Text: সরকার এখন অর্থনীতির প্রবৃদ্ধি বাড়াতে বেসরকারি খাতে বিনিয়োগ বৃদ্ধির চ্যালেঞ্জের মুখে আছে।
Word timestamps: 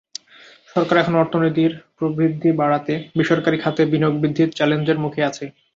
সরকার 0.73 0.95
এখন 0.97 1.13
অর্থনীতির 1.15 1.73
প্রবৃদ্ধি 1.97 2.49
বাড়াতে 2.59 2.93
বেসরকারি 3.17 3.57
খাতে 3.63 3.81
বিনিয়োগ 3.91 4.15
বৃদ্ধির 4.21 4.49
চ্যালেঞ্জের 4.57 4.97
মুখে 5.03 5.21
আছে। 5.29 5.45